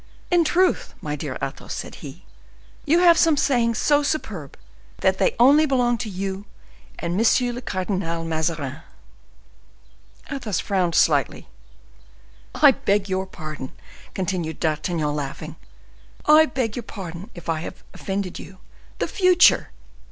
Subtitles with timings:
[0.31, 2.25] "In truth, my dear Athos," said he,
[2.87, 4.57] "you have some sayings so superb,
[5.01, 6.47] that they only belong to you
[6.97, 7.53] and M.
[7.55, 8.79] le Cardinal Mazarin."
[10.31, 11.49] Athos frowned slightly.
[12.55, 13.73] "I beg your pardon,"
[14.15, 15.55] continued D'Artagnan, laughing,
[16.25, 18.57] "I beg your pardon if I have offended you.
[18.97, 19.69] The future!